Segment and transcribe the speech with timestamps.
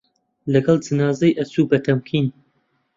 [0.53, 2.27] لەگەڵ جەنازەی ئەچوو بە تەمکین